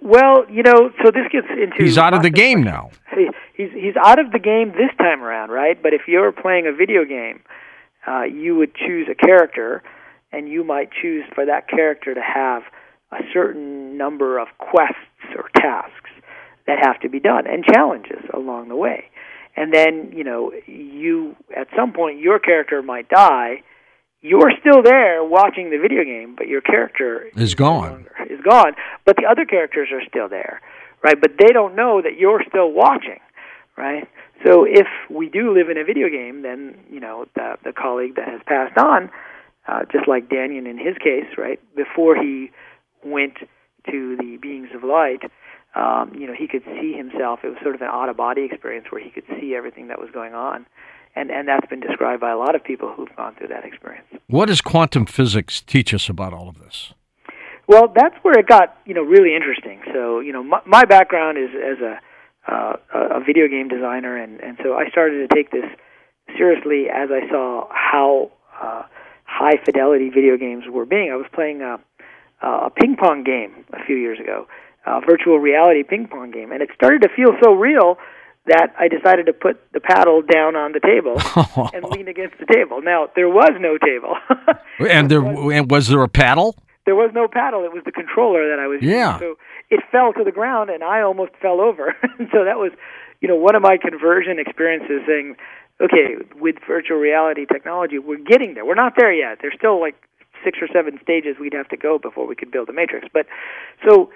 Well, 0.00 0.48
you 0.50 0.62
know, 0.62 0.90
so 1.04 1.10
this 1.10 1.26
gets 1.30 1.48
into 1.50 1.76
He's 1.76 1.98
out 1.98 2.14
of 2.14 2.22
the 2.22 2.30
game 2.30 2.62
now. 2.62 2.90
He's 3.14 3.70
he's 3.72 3.94
out 4.02 4.18
of 4.18 4.32
the 4.32 4.38
game 4.38 4.72
this 4.72 4.90
time 4.98 5.22
around, 5.22 5.50
right? 5.50 5.80
But 5.82 5.94
if 5.94 6.02
you're 6.06 6.32
playing 6.32 6.66
a 6.66 6.72
video 6.72 7.04
game, 7.04 7.40
uh, 8.06 8.22
you 8.22 8.56
would 8.56 8.74
choose 8.74 9.08
a 9.10 9.14
character, 9.14 9.82
and 10.32 10.48
you 10.48 10.64
might 10.64 10.90
choose 11.02 11.24
for 11.34 11.46
that 11.46 11.68
character 11.68 12.14
to 12.14 12.20
have 12.20 12.62
a 13.12 13.22
certain 13.32 13.96
number 13.96 14.38
of 14.38 14.48
quests 14.58 14.96
or 15.36 15.48
tasks 15.56 16.10
that 16.66 16.78
have 16.84 17.00
to 17.00 17.08
be 17.08 17.20
done 17.20 17.46
and 17.46 17.64
challenges 17.64 18.22
along 18.34 18.68
the 18.68 18.76
way. 18.76 19.04
And 19.56 19.72
then, 19.72 20.12
you 20.14 20.24
know, 20.24 20.52
you 20.66 21.34
at 21.56 21.68
some 21.76 21.92
point 21.92 22.18
your 22.20 22.38
character 22.38 22.82
might 22.82 23.08
die. 23.08 23.62
You're 24.20 24.50
still 24.60 24.82
there 24.82 25.22
watching 25.24 25.70
the 25.70 25.78
video 25.78 26.02
game, 26.04 26.34
but 26.36 26.48
your 26.48 26.60
character 26.60 27.28
Is 27.36 27.54
gone. 27.54 27.90
longer- 27.90 28.12
Is 28.28 28.40
gone, 28.40 28.74
but 29.04 29.16
the 29.16 29.24
other 29.24 29.44
characters 29.44 29.88
are 29.92 30.02
still 30.08 30.28
there, 30.28 30.60
right? 31.02 31.18
But 31.20 31.32
they 31.38 31.52
don't 31.52 31.76
know 31.76 32.02
that 32.02 32.18
you're 32.18 32.42
still 32.48 32.72
watching, 32.72 33.20
right? 33.76 34.08
So 34.44 34.64
if 34.64 34.86
we 35.10 35.28
do 35.28 35.52
live 35.54 35.70
in 35.70 35.78
a 35.78 35.84
video 35.84 36.08
game, 36.08 36.42
then 36.42 36.76
you 36.90 37.00
know 37.00 37.26
the 37.34 37.56
the 37.64 37.72
colleague 37.72 38.16
that 38.16 38.28
has 38.28 38.40
passed 38.46 38.76
on, 38.78 39.10
uh, 39.66 39.84
just 39.90 40.08
like 40.08 40.28
Dannion 40.28 40.68
in 40.68 40.78
his 40.78 40.96
case, 40.98 41.38
right? 41.38 41.60
Before 41.74 42.14
he 42.16 42.50
went 43.04 43.38
to 43.90 44.16
the 44.16 44.36
beings 44.40 44.68
of 44.74 44.82
light, 44.82 45.22
um, 45.76 46.12
you 46.18 46.26
know, 46.26 46.32
he 46.32 46.48
could 46.48 46.64
see 46.64 46.94
himself. 46.94 47.40
It 47.44 47.48
was 47.48 47.58
sort 47.62 47.74
of 47.74 47.82
an 47.82 47.88
out 47.88 48.08
of 48.08 48.16
body 48.16 48.48
experience 48.50 48.86
where 48.90 49.02
he 49.02 49.10
could 49.10 49.24
see 49.38 49.54
everything 49.54 49.88
that 49.88 50.00
was 50.00 50.08
going 50.10 50.32
on, 50.32 50.66
and 51.14 51.30
and 51.30 51.46
that's 51.46 51.66
been 51.66 51.80
described 51.80 52.20
by 52.20 52.30
a 52.30 52.38
lot 52.38 52.54
of 52.54 52.64
people 52.64 52.92
who've 52.96 53.14
gone 53.14 53.34
through 53.34 53.48
that 53.48 53.64
experience. 53.64 54.06
What 54.26 54.46
does 54.46 54.62
quantum 54.62 55.04
physics 55.04 55.60
teach 55.60 55.92
us 55.92 56.08
about 56.08 56.32
all 56.32 56.48
of 56.48 56.58
this? 56.58 56.94
Well, 57.68 57.92
that's 57.94 58.14
where 58.22 58.38
it 58.38 58.46
got 58.46 58.78
you 58.86 58.94
know 58.94 59.02
really 59.02 59.36
interesting. 59.36 59.82
So 59.92 60.20
you 60.20 60.32
know 60.32 60.42
my, 60.42 60.60
my 60.64 60.84
background 60.86 61.36
is 61.36 61.50
as 61.54 61.78
a 61.80 62.00
uh, 62.48 62.74
a 62.92 63.20
video 63.20 63.48
game 63.48 63.68
designer, 63.68 64.16
and 64.16 64.40
and 64.40 64.58
so 64.62 64.74
I 64.74 64.88
started 64.90 65.28
to 65.28 65.34
take 65.34 65.50
this 65.50 65.64
seriously 66.36 66.86
as 66.92 67.10
I 67.10 67.28
saw 67.30 67.68
how 67.70 68.30
uh, 68.60 68.82
high 69.24 69.56
fidelity 69.64 70.10
video 70.10 70.36
games 70.36 70.64
were 70.70 70.86
being. 70.86 71.10
I 71.12 71.16
was 71.16 71.26
playing 71.32 71.62
a, 71.62 71.78
a 72.46 72.70
ping 72.70 72.96
pong 72.96 73.24
game 73.24 73.64
a 73.72 73.84
few 73.84 73.96
years 73.96 74.18
ago, 74.20 74.46
a 74.86 75.00
virtual 75.00 75.38
reality 75.38 75.82
ping 75.82 76.08
pong 76.08 76.30
game, 76.30 76.52
and 76.52 76.62
it 76.62 76.70
started 76.74 77.02
to 77.02 77.08
feel 77.14 77.36
so 77.42 77.52
real 77.52 77.98
that 78.46 78.74
I 78.78 78.88
decided 78.88 79.26
to 79.26 79.32
put 79.32 79.60
the 79.72 79.80
paddle 79.80 80.22
down 80.22 80.54
on 80.54 80.72
the 80.72 80.80
table 80.80 81.20
and 81.74 81.84
lean 81.84 82.06
against 82.08 82.38
the 82.38 82.46
table. 82.46 82.80
Now 82.80 83.08
there 83.14 83.28
was 83.28 83.50
no 83.58 83.76
table, 83.78 84.16
and 84.90 85.10
there 85.10 85.24
and 85.24 85.70
was 85.70 85.88
there 85.88 86.02
a 86.02 86.08
paddle? 86.08 86.56
There 86.86 86.94
was 86.94 87.10
no 87.14 87.28
paddle. 87.28 87.64
It 87.64 87.72
was 87.72 87.82
the 87.84 87.92
controller 87.92 88.48
that 88.48 88.58
I 88.58 88.66
was 88.66 88.80
yeah. 88.80 89.14
using. 89.14 89.20
So 89.20 89.38
it 89.70 89.80
fell 89.90 90.12
to 90.14 90.24
the 90.24 90.32
ground, 90.32 90.70
and 90.70 90.82
I 90.82 91.02
almost 91.02 91.32
fell 91.42 91.60
over. 91.60 91.94
so 92.32 92.46
that 92.46 92.56
was, 92.56 92.72
you 93.20 93.28
know, 93.28 93.36
one 93.36 93.54
of 93.54 93.62
my 93.62 93.76
conversion 93.76 94.38
experiences. 94.38 95.02
Saying, 95.06 95.36
okay, 95.82 96.16
with 96.38 96.56
virtual 96.66 96.98
reality 96.98 97.44
technology, 97.44 97.98
we're 97.98 98.22
getting 98.22 98.54
there. 98.54 98.64
We're 98.64 98.78
not 98.78 98.94
there 98.96 99.12
yet. 99.12 99.38
There's 99.42 99.58
still 99.58 99.80
like 99.80 99.96
six 100.44 100.58
or 100.62 100.68
seven 100.72 100.98
stages 101.02 101.36
we'd 101.40 101.54
have 101.54 101.68
to 101.70 101.76
go 101.76 101.98
before 101.98 102.26
we 102.26 102.36
could 102.36 102.50
build 102.50 102.68
a 102.68 102.72
matrix. 102.72 103.08
But 103.12 103.26
so 103.86 104.10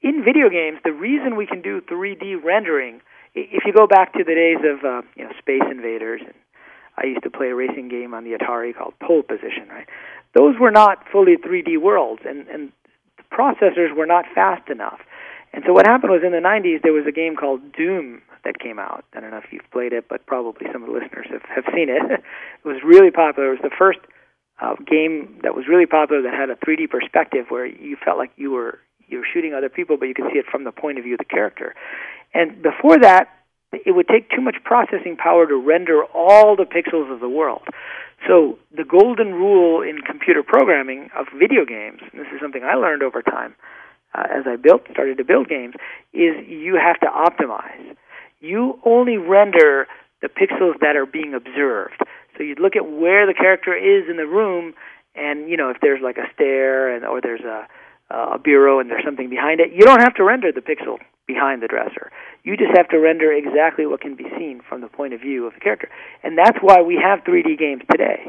in 0.00 0.24
video 0.24 0.48
games, 0.48 0.78
the 0.84 0.92
reason 0.92 1.36
we 1.36 1.46
can 1.46 1.60
do 1.60 1.80
3D 1.80 2.42
rendering 2.42 3.00
if 3.34 3.62
you 3.64 3.72
go 3.72 3.86
back 3.86 4.12
to 4.14 4.24
the 4.24 4.34
days 4.34 4.58
of 4.64 4.84
uh, 4.84 5.02
you 5.14 5.24
know 5.24 5.30
Space 5.38 5.62
Invaders, 5.70 6.20
and 6.24 6.34
I 6.96 7.06
used 7.06 7.22
to 7.22 7.30
play 7.30 7.48
a 7.48 7.54
racing 7.54 7.88
game 7.88 8.14
on 8.14 8.24
the 8.24 8.32
Atari 8.32 8.76
called 8.76 8.94
Pole 9.00 9.22
Position, 9.22 9.68
right? 9.68 9.86
Those 10.34 10.54
were 10.60 10.70
not 10.70 11.04
fully 11.10 11.36
3D 11.36 11.80
worlds, 11.80 12.22
and 12.24 12.46
and 12.48 12.72
the 13.16 13.24
processors 13.34 13.94
were 13.94 14.06
not 14.06 14.24
fast 14.34 14.68
enough. 14.68 15.00
And 15.52 15.64
so 15.66 15.72
what 15.72 15.86
happened 15.86 16.12
was 16.12 16.22
in 16.24 16.30
the 16.32 16.38
90s 16.38 16.82
there 16.82 16.92
was 16.92 17.06
a 17.08 17.12
game 17.12 17.34
called 17.34 17.72
Doom 17.72 18.22
that 18.44 18.58
came 18.60 18.78
out. 18.78 19.04
I 19.14 19.20
don't 19.20 19.30
know 19.30 19.38
if 19.38 19.52
you've 19.52 19.68
played 19.72 19.92
it, 19.92 20.06
but 20.08 20.24
probably 20.26 20.66
some 20.72 20.82
of 20.82 20.88
the 20.88 20.94
listeners 20.94 21.26
have 21.30 21.42
have 21.42 21.64
seen 21.74 21.88
it. 21.88 22.02
it 22.10 22.68
was 22.68 22.82
really 22.84 23.10
popular. 23.10 23.48
It 23.52 23.62
was 23.62 23.70
the 23.70 23.76
first 23.76 23.98
uh, 24.60 24.74
game 24.86 25.40
that 25.42 25.54
was 25.54 25.66
really 25.68 25.86
popular 25.86 26.22
that 26.22 26.34
had 26.34 26.50
a 26.50 26.56
3D 26.56 26.90
perspective 26.90 27.46
where 27.48 27.66
you 27.66 27.96
felt 28.04 28.18
like 28.18 28.30
you 28.36 28.50
were 28.52 28.78
you 29.08 29.18
were 29.18 29.26
shooting 29.32 29.54
other 29.54 29.68
people, 29.68 29.96
but 29.96 30.06
you 30.06 30.14
could 30.14 30.30
see 30.32 30.38
it 30.38 30.46
from 30.50 30.64
the 30.64 30.72
point 30.72 30.98
of 30.98 31.04
view 31.04 31.14
of 31.14 31.18
the 31.18 31.24
character. 31.24 31.74
And 32.32 32.62
before 32.62 32.98
that, 33.00 33.28
it 33.72 33.92
would 33.92 34.08
take 34.08 34.30
too 34.30 34.40
much 34.40 34.56
processing 34.64 35.16
power 35.16 35.46
to 35.46 35.56
render 35.56 36.04
all 36.14 36.56
the 36.56 36.64
pixels 36.64 37.12
of 37.12 37.20
the 37.20 37.28
world. 37.28 37.62
So 38.26 38.58
the 38.76 38.84
golden 38.84 39.32
rule 39.34 39.82
in 39.82 39.98
computer 40.02 40.42
programming 40.42 41.10
of 41.18 41.26
video 41.38 41.64
games, 41.64 42.00
and 42.00 42.20
this 42.20 42.28
is 42.34 42.40
something 42.40 42.62
I 42.64 42.74
learned 42.74 43.02
over 43.02 43.22
time 43.22 43.54
uh, 44.14 44.24
as 44.30 44.44
I 44.46 44.56
built 44.56 44.82
started 44.90 45.18
to 45.18 45.24
build 45.24 45.48
games, 45.48 45.74
is 46.12 46.34
you 46.46 46.76
have 46.76 47.00
to 47.00 47.06
optimize. 47.06 47.96
You 48.40 48.78
only 48.84 49.16
render 49.16 49.86
the 50.20 50.28
pixels 50.28 50.80
that 50.80 50.96
are 50.96 51.06
being 51.06 51.34
observed. 51.34 52.02
So 52.36 52.42
you'd 52.42 52.60
look 52.60 52.76
at 52.76 52.90
where 52.90 53.26
the 53.26 53.34
character 53.34 53.74
is 53.74 54.08
in 54.10 54.16
the 54.16 54.26
room, 54.26 54.74
and 55.14 55.48
you 55.48 55.56
know 55.56 55.70
if 55.70 55.78
there's 55.80 56.00
like 56.02 56.18
a 56.18 56.26
stair 56.34 56.94
and 56.94 57.04
or 57.04 57.20
there's 57.20 57.40
a 57.40 57.66
a 58.10 58.38
bureau 58.38 58.80
and 58.80 58.90
there's 58.90 59.04
something 59.04 59.30
behind 59.30 59.60
it, 59.60 59.70
you 59.72 59.82
don't 59.82 60.00
have 60.00 60.14
to 60.14 60.24
render 60.24 60.50
the 60.50 60.60
pixel 60.60 60.98
behind 61.30 61.62
the 61.62 61.68
dresser. 61.68 62.10
You 62.42 62.56
just 62.56 62.74
have 62.76 62.88
to 62.88 62.98
render 62.98 63.30
exactly 63.32 63.86
what 63.86 64.00
can 64.00 64.16
be 64.16 64.26
seen 64.36 64.60
from 64.68 64.80
the 64.80 64.88
point 64.88 65.14
of 65.14 65.20
view 65.20 65.46
of 65.46 65.54
the 65.54 65.60
character. 65.60 65.88
And 66.22 66.36
that's 66.36 66.58
why 66.60 66.82
we 66.82 66.98
have 66.98 67.20
3D 67.22 67.58
games 67.58 67.82
today. 67.90 68.26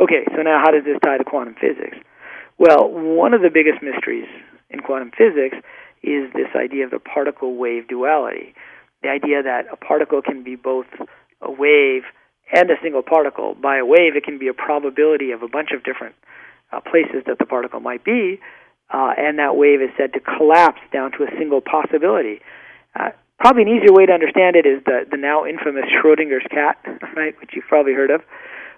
Okay, 0.00 0.26
so 0.36 0.42
now 0.42 0.60
how 0.62 0.70
does 0.70 0.84
this 0.84 0.98
tie 1.02 1.16
to 1.16 1.24
quantum 1.24 1.54
physics? 1.54 1.96
Well, 2.58 2.90
one 2.90 3.32
of 3.32 3.40
the 3.40 3.50
biggest 3.50 3.82
mysteries 3.82 4.28
in 4.70 4.80
quantum 4.80 5.10
physics 5.16 5.56
is 6.02 6.30
this 6.34 6.52
idea 6.54 6.84
of 6.84 6.90
the 6.90 6.98
particle 6.98 7.56
wave 7.56 7.88
duality. 7.88 8.54
The 9.02 9.08
idea 9.08 9.42
that 9.42 9.66
a 9.72 9.76
particle 9.76 10.20
can 10.20 10.44
be 10.44 10.56
both 10.56 10.86
a 11.40 11.50
wave 11.50 12.02
and 12.52 12.70
a 12.70 12.74
single 12.82 13.02
particle. 13.02 13.54
By 13.54 13.78
a 13.78 13.86
wave, 13.86 14.16
it 14.16 14.24
can 14.24 14.38
be 14.38 14.48
a 14.48 14.54
probability 14.54 15.30
of 15.30 15.42
a 15.42 15.48
bunch 15.48 15.70
of 15.74 15.82
different 15.82 16.14
uh, 16.72 16.80
places 16.80 17.24
that 17.26 17.38
the 17.38 17.46
particle 17.46 17.80
might 17.80 18.04
be, 18.04 18.40
uh, 18.94 19.10
and 19.18 19.38
that 19.42 19.56
wave 19.56 19.82
is 19.82 19.90
said 19.98 20.12
to 20.12 20.20
collapse 20.20 20.78
down 20.92 21.10
to 21.10 21.24
a 21.24 21.30
single 21.36 21.60
possibility. 21.60 22.38
Uh, 22.94 23.10
probably 23.40 23.62
an 23.62 23.68
easier 23.68 23.90
way 23.90 24.06
to 24.06 24.12
understand 24.12 24.54
it 24.54 24.66
is 24.66 24.78
the 24.86 25.02
the 25.10 25.16
now 25.16 25.44
infamous 25.44 25.90
Schrodinger's 25.90 26.46
cat, 26.48 26.78
right, 27.16 27.34
which 27.40 27.50
you've 27.54 27.66
probably 27.66 27.92
heard 27.92 28.10
of, 28.10 28.22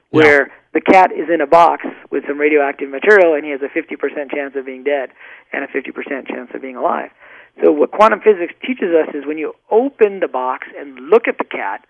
where 0.08 0.49
yeah. 0.49 0.54
the 0.73 0.80
cat 0.80 1.12
is 1.12 1.28
in 1.28 1.42
a 1.42 1.46
box 1.46 1.85
with 2.11 2.25
some 2.26 2.38
radioactive 2.38 2.88
material 2.88 3.35
and 3.35 3.44
he 3.44 3.50
has 3.50 3.61
a 3.61 3.68
50% 3.68 4.32
chance 4.32 4.56
of 4.56 4.64
being 4.64 4.85
dead 4.85 5.11
and 5.52 5.64
a 5.64 5.68
50% 5.68 5.92
chance 6.26 6.49
of 6.54 6.62
being 6.62 6.76
alive. 6.76 7.11
So 7.62 7.73
what 7.73 7.90
quantum 7.90 8.20
physics 8.20 8.54
teaches 8.64 8.96
us 8.96 9.14
is 9.14 9.26
when 9.26 9.37
you 9.37 9.52
open 9.70 10.20
the 10.20 10.28
box 10.28 10.68
and 10.78 11.08
look 11.11 11.28
at 11.28 11.37
the 11.37 11.44
cat, 11.44 11.85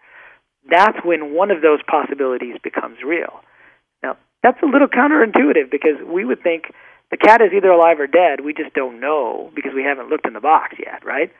that's 0.69 0.99
when 1.05 1.33
one 1.33 1.53
of 1.53 1.63
those 1.63 1.79
possibilities 1.87 2.57
becomes 2.63 2.99
real. 3.07 3.41
Now, 4.03 4.17
that's 4.43 4.59
a 4.63 4.67
little 4.67 4.89
counterintuitive 4.89 5.71
because 5.71 6.03
we 6.07 6.25
would 6.25 6.43
think 6.43 6.73
the 7.11 7.17
cat 7.17 7.41
is 7.41 7.53
either 7.55 7.71
alive 7.71 8.01
or 8.01 8.07
dead. 8.07 8.45
We 8.45 8.53
just 8.53 8.75
don't 8.75 9.01
know 9.01 9.51
because 9.55 9.73
we 9.75 9.83
haven't 9.83 10.09
looked 10.09 10.27
in 10.27 10.33
the 10.33 10.41
box 10.41 10.75
yet, 10.79 11.05
right? 11.05 11.33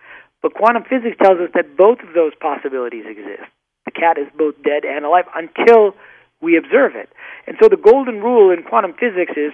But 0.43 0.55
quantum 0.55 0.85
physics 0.85 1.17
tells 1.21 1.39
us 1.41 1.51
that 1.55 1.77
both 1.77 1.99
of 2.01 2.15
those 2.15 2.33
possibilities 2.41 3.05
exist. 3.07 3.51
The 3.85 3.91
cat 3.91 4.19
is 4.19 4.27
both 4.37 4.55
dead 4.63 4.85
and 4.85 5.05
alive 5.05 5.25
until 5.35 5.95
we 6.41 6.57
observe 6.57 6.95
it. 6.95 7.09
And 7.47 7.57
so 7.61 7.69
the 7.69 7.77
golden 7.77 8.21
rule 8.21 8.53
in 8.53 8.63
quantum 8.63 8.93
physics 8.93 9.33
is 9.37 9.53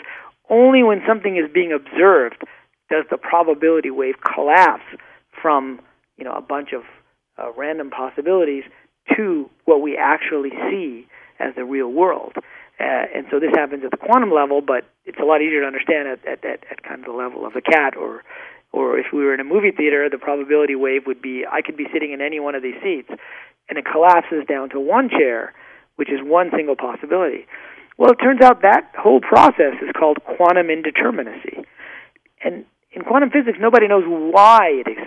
only 0.51 0.83
when 0.83 1.03
something 1.07 1.37
is 1.37 1.51
being 1.53 1.73
observed 1.73 2.43
does 2.91 3.05
the 3.11 3.17
probability 3.17 3.91
wave 3.91 4.17
collapse 4.21 4.85
from, 5.41 5.81
you 6.19 6.25
know, 6.25 6.33
a 6.33 6.43
bunch 6.43 6.73
of 6.73 6.83
uh, 7.39 7.51
random 7.57 7.91
possibilities 7.91 8.65
to 9.17 9.49
what 9.65 9.81
we 9.81 9.97
actually 9.97 10.51
see 10.71 11.07
as 11.39 11.55
the 11.55 11.65
real 11.65 11.89
world. 11.89 12.35
Uh, 12.83 13.07
and 13.15 13.27
so 13.31 13.39
this 13.39 13.55
happens 13.55 13.85
at 13.85 13.93
the 13.93 13.97
quantum 13.97 14.33
level, 14.33 14.61
but 14.61 14.83
it's 15.07 15.19
a 15.23 15.25
lot 15.25 15.41
easier 15.41 15.61
to 15.61 15.67
understand 15.67 16.09
at, 16.09 16.19
at, 16.27 16.45
at, 16.45 16.67
at 16.69 16.83
kind 16.83 16.99
of 16.99 17.07
the 17.07 17.13
level 17.13 17.47
of 17.47 17.53
the 17.53 17.63
cat 17.63 17.97
or 17.97 18.25
or 18.73 18.99
if 18.99 19.13
we 19.13 19.23
were 19.23 19.35
in 19.35 19.41
a 19.41 19.45
movie 19.45 19.71
theater, 19.71 20.09
the 20.11 20.19
probability 20.19 20.75
wave 20.75 21.03
would 21.07 21.21
be 21.21 21.45
I 21.47 21.61
could 21.61 21.77
be 21.77 21.87
sitting 21.93 22.13
in 22.13 22.21
any 22.21 22.41
one 22.41 22.55
of 22.55 22.63
these 22.63 22.75
seats, 22.83 23.11
and 23.69 23.79
it 23.79 23.85
collapses 23.85 24.45
down 24.49 24.71
to 24.71 24.81
one 24.81 25.11
chair, 25.11 25.55
which 25.97 26.11
is 26.11 26.19
one 26.23 26.51
single 26.57 26.75
possibility. 26.75 27.47
Well, 27.99 28.11
it 28.11 28.17
turns 28.17 28.41
out 28.41 28.63
that 28.63 28.91
whole 28.99 29.21
process 29.21 29.77
is 29.83 29.93
called 29.97 30.25
quantum 30.25 30.69
indeterminacy. 30.69 31.65
And 32.43 32.65
in 32.93 33.03
quantum 33.05 33.31
physics, 33.31 33.59
nobody 33.61 33.87
knows 33.87 34.05
why 34.07 34.83
it 34.85 34.89
exists 34.89 35.02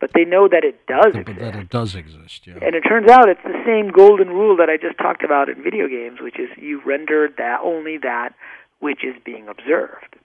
but 0.00 0.10
they 0.14 0.24
know 0.24 0.48
that 0.48 0.64
it 0.64 0.86
does 0.86 1.14
exist. 1.14 1.40
That 1.40 1.56
it 1.56 1.70
does 1.70 1.94
exist, 1.94 2.46
yeah. 2.46 2.58
And 2.62 2.74
it 2.74 2.82
turns 2.82 3.08
out 3.10 3.28
it's 3.28 3.42
the 3.42 3.62
same 3.66 3.90
golden 3.90 4.28
rule 4.28 4.56
that 4.56 4.68
I 4.68 4.76
just 4.76 4.98
talked 4.98 5.24
about 5.24 5.48
in 5.48 5.62
video 5.62 5.88
games, 5.88 6.20
which 6.20 6.38
is 6.38 6.48
you 6.56 6.80
render 6.84 7.28
that 7.36 7.60
only 7.62 7.98
that 7.98 8.34
which 8.80 9.04
is 9.04 9.14
being 9.24 9.48
observed. 9.48 10.16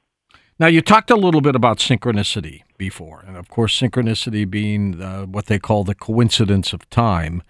Now, 0.60 0.68
you 0.68 0.82
talked 0.82 1.10
a 1.10 1.16
little 1.16 1.42
bit 1.42 1.56
about 1.56 1.80
synchronicity 1.80 2.62
before, 2.78 3.24
and 3.28 3.36
of 3.36 3.50
course, 3.50 3.80
synchronicity 3.80 4.50
being 4.50 4.98
the, 4.98 5.28
what 5.30 5.48
they 5.48 5.58
call 5.58 5.84
the 5.84 5.96
coincidence 5.96 6.74
of 6.74 6.88
time. 6.90 7.42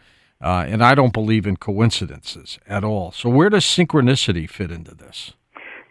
Uh, 0.42 0.66
and 0.68 0.84
I 0.84 0.94
don't 0.94 1.14
believe 1.14 1.46
in 1.46 1.58
coincidences 1.58 2.60
at 2.68 2.84
all. 2.84 3.12
So, 3.12 3.30
where 3.30 3.50
does 3.50 3.64
synchronicity 3.64 4.50
fit 4.50 4.72
into 4.72 4.94
this? 4.94 5.34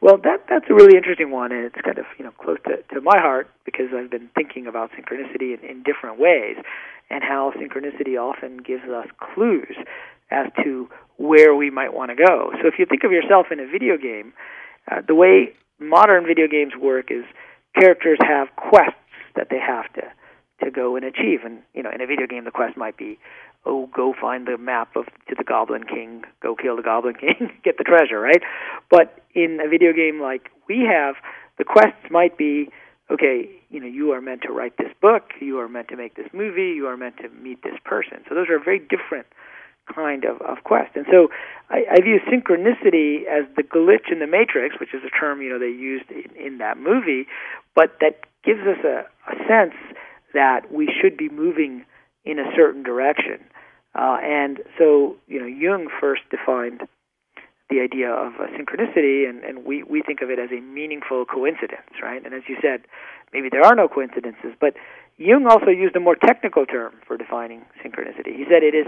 Well, 0.02 0.18
that 0.24 0.46
that's 0.50 0.66
a 0.68 0.74
really 0.74 0.96
interesting 0.96 1.30
one, 1.30 1.52
and 1.52 1.64
it's 1.64 1.80
kind 1.80 1.96
of 1.96 2.06
you 2.18 2.24
know 2.24 2.32
close 2.32 2.58
to, 2.66 2.82
to 2.92 3.00
my 3.00 3.18
heart 3.18 3.48
because 3.64 3.86
I've 3.94 4.10
been 4.10 4.28
thinking 4.34 4.66
about 4.66 4.90
synchronicity 4.90 5.56
in, 5.56 5.60
in 5.62 5.84
different 5.84 6.18
ways, 6.18 6.56
and 7.08 7.22
how 7.22 7.52
synchronicity 7.56 8.18
often 8.18 8.58
gives 8.58 8.82
us 8.90 9.06
clues 9.20 9.76
as 10.32 10.48
to 10.64 10.88
where 11.18 11.54
we 11.54 11.70
might 11.70 11.94
want 11.94 12.10
to 12.10 12.16
go. 12.16 12.50
So 12.60 12.66
if 12.66 12.74
you 12.80 12.86
think 12.86 13.04
of 13.04 13.12
yourself 13.12 13.46
in 13.52 13.60
a 13.60 13.66
video 13.66 13.96
game, 13.96 14.32
uh, 14.90 15.02
the 15.06 15.14
way 15.14 15.54
modern 15.78 16.26
video 16.26 16.48
games 16.48 16.72
work 16.74 17.12
is 17.12 17.22
characters 17.78 18.18
have 18.26 18.48
quests 18.56 18.98
that 19.36 19.50
they 19.50 19.60
have 19.60 19.86
to 19.92 20.02
to 20.64 20.70
go 20.72 20.96
and 20.96 21.04
achieve. 21.04 21.40
And 21.44 21.62
you 21.74 21.82
know, 21.84 21.90
in 21.94 22.00
a 22.00 22.06
video 22.08 22.26
game, 22.26 22.42
the 22.42 22.50
quest 22.50 22.76
might 22.76 22.96
be, 22.96 23.20
oh, 23.64 23.88
go 23.94 24.14
find 24.20 24.46
the 24.46 24.58
map 24.58 24.96
of 24.96 25.06
to 25.28 25.34
the 25.36 25.44
Goblin 25.44 25.84
King, 25.84 26.24
go 26.42 26.54
kill 26.54 26.76
the 26.76 26.82
Goblin 26.82 27.14
King, 27.20 27.50
get 27.64 27.78
the 27.78 27.84
treasure, 27.84 28.20
right? 28.20 28.42
But 28.90 29.20
in 29.34 29.58
a 29.64 29.68
video 29.68 29.92
game 29.92 30.20
like 30.20 30.50
we 30.68 30.80
have, 30.80 31.14
the 31.58 31.64
quests 31.64 32.10
might 32.10 32.36
be, 32.36 32.68
okay, 33.10 33.48
you 33.70 33.80
know, 33.80 33.86
you 33.86 34.12
are 34.12 34.20
meant 34.20 34.42
to 34.42 34.52
write 34.52 34.76
this 34.78 34.92
book, 35.00 35.30
you 35.40 35.58
are 35.58 35.68
meant 35.68 35.88
to 35.88 35.96
make 35.96 36.14
this 36.16 36.28
movie, 36.32 36.74
you 36.74 36.86
are 36.86 36.96
meant 36.96 37.18
to 37.18 37.28
meet 37.28 37.62
this 37.62 37.78
person. 37.84 38.18
So 38.28 38.34
those 38.34 38.48
are 38.48 38.58
very 38.58 38.78
different 38.78 39.26
kind 39.94 40.24
of, 40.24 40.40
of 40.42 40.64
quest. 40.64 40.94
And 40.94 41.06
so 41.10 41.28
I, 41.70 41.84
I 41.90 42.00
view 42.00 42.20
synchronicity 42.26 43.26
as 43.26 43.44
the 43.56 43.62
glitch 43.62 44.10
in 44.10 44.18
the 44.20 44.26
matrix, 44.26 44.78
which 44.78 44.94
is 44.94 45.02
a 45.04 45.10
term, 45.10 45.42
you 45.42 45.50
know, 45.50 45.58
they 45.58 45.66
used 45.66 46.10
in, 46.10 46.34
in 46.36 46.58
that 46.58 46.78
movie, 46.78 47.26
but 47.74 47.96
that 48.00 48.20
gives 48.44 48.60
us 48.60 48.78
a, 48.84 49.04
a 49.30 49.36
sense 49.48 49.74
that 50.34 50.72
we 50.72 50.88
should 51.00 51.16
be 51.16 51.28
moving 51.28 51.84
in 52.24 52.38
a 52.38 52.44
certain 52.56 52.82
direction. 52.82 53.40
Uh, 53.94 54.18
and 54.22 54.58
so, 54.78 55.16
you 55.28 55.40
know, 55.40 55.46
Jung 55.46 55.88
first 56.00 56.22
defined 56.30 56.82
the 57.68 57.80
idea 57.80 58.10
of 58.10 58.34
uh, 58.34 58.46
synchronicity, 58.56 59.28
and, 59.28 59.44
and 59.44 59.64
we, 59.64 59.82
we 59.82 60.02
think 60.02 60.20
of 60.20 60.30
it 60.30 60.38
as 60.38 60.50
a 60.50 60.60
meaningful 60.60 61.24
coincidence, 61.24 62.00
right? 62.02 62.24
And 62.24 62.34
as 62.34 62.42
you 62.48 62.56
said, 62.60 62.82
maybe 63.32 63.48
there 63.50 63.62
are 63.62 63.74
no 63.74 63.88
coincidences, 63.88 64.52
but 64.60 64.74
Jung 65.16 65.46
also 65.46 65.70
used 65.70 65.96
a 65.96 66.00
more 66.00 66.16
technical 66.16 66.66
term 66.66 66.94
for 67.06 67.16
defining 67.16 67.64
synchronicity. 67.84 68.36
He 68.36 68.44
said 68.44 68.62
it 68.62 68.74
is 68.74 68.86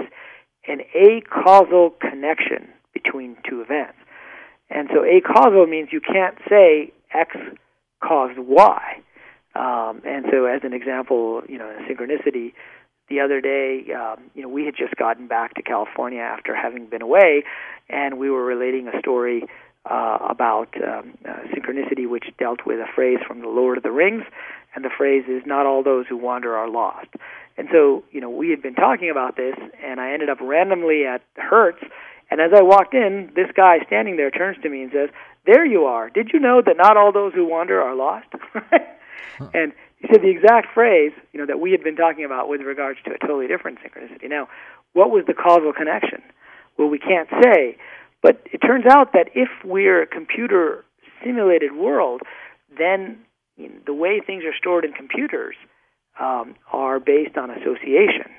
an 0.66 0.80
acausal 0.94 1.94
connection 2.00 2.68
between 2.92 3.36
two 3.48 3.60
events. 3.60 3.98
And 4.70 4.88
so 4.92 5.04
acausal 5.04 5.66
means 5.66 5.90
you 5.92 6.00
can't 6.00 6.36
say 6.48 6.92
X 7.12 7.36
caused 8.02 8.38
Y. 8.38 9.02
Um, 9.54 10.02
and 10.04 10.26
so, 10.32 10.46
as 10.46 10.62
an 10.64 10.72
example, 10.72 11.42
you 11.48 11.58
know, 11.58 11.70
synchronicity, 11.88 12.54
the 13.14 13.20
other 13.20 13.40
day, 13.40 13.84
um, 13.92 14.24
you 14.34 14.42
know, 14.42 14.48
we 14.48 14.64
had 14.64 14.74
just 14.76 14.96
gotten 14.96 15.28
back 15.28 15.54
to 15.54 15.62
California 15.62 16.20
after 16.20 16.54
having 16.54 16.86
been 16.86 17.02
away, 17.02 17.44
and 17.88 18.18
we 18.18 18.28
were 18.28 18.44
relating 18.44 18.88
a 18.88 18.98
story 18.98 19.44
uh, 19.88 20.18
about 20.28 20.74
um, 20.82 21.16
uh, 21.24 21.36
synchronicity, 21.54 22.08
which 22.08 22.24
dealt 22.38 22.66
with 22.66 22.80
a 22.80 22.86
phrase 22.92 23.18
from 23.26 23.40
the 23.40 23.48
Lord 23.48 23.76
of 23.76 23.84
the 23.84 23.92
Rings, 23.92 24.24
and 24.74 24.84
the 24.84 24.90
phrase 24.90 25.24
is 25.28 25.42
"Not 25.46 25.64
all 25.66 25.84
those 25.84 26.06
who 26.08 26.16
wander 26.16 26.56
are 26.56 26.68
lost." 26.68 27.08
And 27.56 27.68
so, 27.70 28.02
you 28.10 28.20
know, 28.20 28.30
we 28.30 28.50
had 28.50 28.60
been 28.60 28.74
talking 28.74 29.10
about 29.10 29.36
this, 29.36 29.54
and 29.80 30.00
I 30.00 30.12
ended 30.12 30.28
up 30.28 30.38
randomly 30.40 31.06
at 31.06 31.22
Hertz, 31.36 31.84
and 32.32 32.40
as 32.40 32.50
I 32.52 32.62
walked 32.62 32.94
in, 32.94 33.30
this 33.36 33.50
guy 33.54 33.78
standing 33.86 34.16
there 34.16 34.32
turns 34.32 34.60
to 34.62 34.68
me 34.68 34.82
and 34.82 34.90
says, 34.90 35.10
"There 35.46 35.64
you 35.64 35.84
are. 35.84 36.10
Did 36.10 36.30
you 36.32 36.40
know 36.40 36.62
that 36.62 36.76
not 36.76 36.96
all 36.96 37.12
those 37.12 37.32
who 37.32 37.46
wander 37.46 37.80
are 37.80 37.94
lost?" 37.94 38.26
and 39.54 39.72
he 40.04 40.12
said 40.12 40.22
the 40.22 40.28
exact 40.28 40.74
phrase, 40.74 41.12
you 41.32 41.40
know, 41.40 41.46
that 41.46 41.60
we 41.60 41.70
had 41.70 41.82
been 41.82 41.96
talking 41.96 42.24
about 42.24 42.48
with 42.48 42.60
regards 42.60 42.98
to 43.06 43.12
a 43.12 43.18
totally 43.18 43.46
different 43.46 43.78
synchronicity. 43.78 44.28
Now, 44.28 44.48
what 44.92 45.10
was 45.10 45.24
the 45.26 45.32
causal 45.32 45.72
connection? 45.72 46.22
Well, 46.76 46.88
we 46.88 46.98
can't 46.98 47.28
say, 47.42 47.78
but 48.22 48.42
it 48.52 48.58
turns 48.58 48.84
out 48.86 49.12
that 49.14 49.30
if 49.34 49.48
we're 49.64 50.02
a 50.02 50.06
computer 50.06 50.84
simulated 51.24 51.74
world, 51.74 52.20
then 52.76 53.20
the 53.86 53.94
way 53.94 54.20
things 54.20 54.44
are 54.44 54.54
stored 54.58 54.84
in 54.84 54.92
computers 54.92 55.56
um, 56.20 56.54
are 56.70 57.00
based 57.00 57.38
on 57.38 57.50
association. 57.50 58.30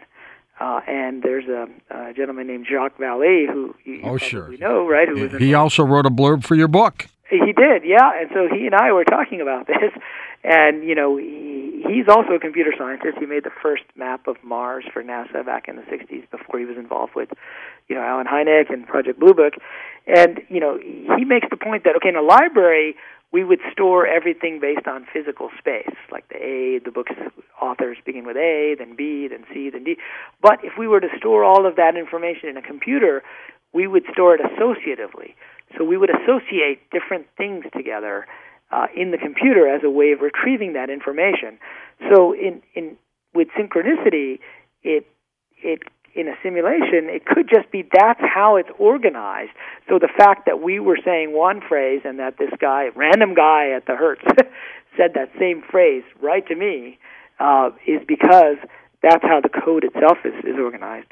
Uh, 0.60 0.82
and 0.88 1.24
there's 1.24 1.46
a, 1.46 1.68
a, 1.90 2.14
gentleman 2.14 2.48
named 2.48 2.66
Jacques 2.70 2.98
Vallée 2.98 3.46
who 3.52 3.76
you, 3.84 4.02
oh, 4.04 4.18
sure. 4.18 4.56
know, 4.58 4.88
right? 4.88 5.10
Who 5.10 5.16
he, 5.16 5.22
was 5.24 5.34
he 5.34 5.54
also 5.54 5.84
wrote 5.84 6.06
a 6.06 6.10
blurb 6.10 6.46
for 6.46 6.56
your 6.56 6.70
book. 6.70 7.08
He 7.30 7.52
did, 7.52 7.84
yeah. 7.84 8.12
And 8.22 8.30
so 8.34 8.48
he 8.54 8.66
and 8.66 8.76
I 8.76 8.94
were 8.94 9.04
talking 9.04 9.42
about 9.42 9.68
this, 9.68 9.92
and 10.46 10.84
you 10.84 10.94
know, 10.94 11.18
he, 11.18 11.84
he's 11.88 12.08
also 12.08 12.34
a 12.34 12.40
computer 12.40 12.72
scientist. 12.78 13.18
He 13.20 13.26
made 13.26 13.44
the 13.44 13.56
first 13.62 13.84
map 13.96 14.28
of 14.28 14.38
Mars 14.44 14.86
for 14.94 15.04
NASA 15.04 15.46
back 15.46 15.68
in 15.68 15.76
the 15.76 15.82
'60s 15.84 16.30
before 16.30 16.60
he 16.60 16.66
was 16.66 16.78
involved 16.78 17.16
with, 17.16 17.30
you 17.88 17.96
know, 17.96 18.02
Allen 18.02 18.28
Hynek 18.28 18.72
and 18.72 18.86
Project 18.86 19.20
Blue 19.20 19.34
Book. 19.34 19.54
And 20.06 20.42
you 20.50 20.60
know, 20.60 20.78
he 20.78 21.26
makes 21.26 21.48
the 21.50 21.58
point 21.58 21.84
that 21.86 21.96
okay, 21.98 22.10
in 22.10 22.16
a 22.16 22.22
library 22.22 22.96
we 23.32 23.44
would 23.44 23.60
store 23.72 24.08
everything 24.08 24.60
based 24.62 24.88
on 24.88 25.06
physical 25.12 25.50
space, 25.60 25.96
like 26.10 26.26
the 26.30 26.38
A, 26.38 26.80
the 26.80 26.92
book's 26.92 27.12
authors 27.62 27.98
begin 28.06 28.26
with 28.26 28.38
A, 28.38 28.76
then 28.78 28.96
B, 28.96 29.28
then 29.28 29.44
C, 29.54 29.70
then 29.70 29.84
D. 29.84 29.98
But 30.42 30.64
if 30.64 30.78
we 30.78 30.88
were 30.88 31.02
to 31.02 31.10
store 31.18 31.44
all 31.44 31.66
of 31.66 31.76
that 31.76 31.98
information 31.98 32.48
in 32.48 32.56
a 32.56 32.62
computer, 32.62 33.24
we 33.74 33.88
would 33.88 34.04
store 34.14 34.36
it 34.36 34.42
associatively. 34.42 35.34
So 35.78 35.84
we 35.84 35.98
would 35.98 36.12
associate 36.12 36.90
different 36.92 37.26
things 37.36 37.66
together 37.76 38.26
uh, 38.76 38.88
in 38.96 39.12
the 39.12 39.18
computer 39.18 39.68
as 39.68 39.82
a 39.84 39.90
way 39.90 40.12
of 40.12 40.20
retrieving 40.20 40.74
that 40.74 40.90
information. 40.90 41.58
So 42.12 42.34
in, 42.34 42.62
in 42.74 42.98
with 43.34 43.48
synchronicity, 43.58 44.40
it 44.84 45.08
it 45.64 45.82
in 46.14 46.28
a 46.28 46.36
simulation, 46.44 47.10
it 47.10 47.26
could 47.26 47.50
just 47.50 47.72
be 47.72 47.84
that's 47.92 48.22
how 48.22 48.56
it's 48.56 48.70
organized. 48.80 49.52
So 49.90 50.00
the 50.00 50.10
fact 50.18 50.46
that 50.46 50.62
we 50.62 50.80
were 50.80 50.98
saying 51.04 51.34
one 51.34 51.62
phrase 51.62 52.02
and 52.06 52.20
that 52.20 52.38
this 52.38 52.52
guy, 52.60 52.88
random 52.96 53.34
guy 53.34 53.72
at 53.76 53.86
the 53.86 53.96
Hertz, 53.96 54.22
said 54.98 55.14
that 55.16 55.30
same 55.38 55.62
phrase 55.70 56.04
right 56.22 56.46
to 56.48 56.56
me 56.56 56.98
uh, 57.40 57.72
is 57.86 58.02
because 58.08 58.56
that's 59.04 59.24
how 59.24 59.42
the 59.42 59.50
code 59.50 59.84
itself 59.84 60.18
is, 60.24 60.34
is 60.46 60.56
organized. 60.58 61.12